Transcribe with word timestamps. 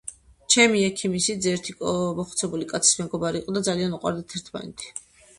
ჩემი 0.51 0.79
ექიმი 0.85 1.19
სიძე 1.25 1.51
ერთი 1.57 1.75
მოხუცებული 2.19 2.67
კაცის 2.71 2.97
მეგობარი 3.01 3.39
იყო 3.43 3.55
და 3.59 3.63
ძალიან 3.69 3.93
უყვარდათ 3.99 4.35
ერთმანერთი. 4.41 4.91